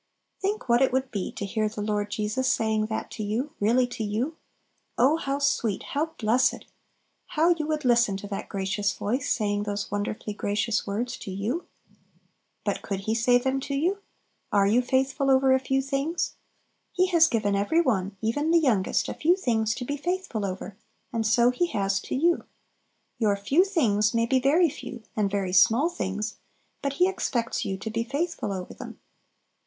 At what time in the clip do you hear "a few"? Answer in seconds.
15.53-15.83, 19.07-19.35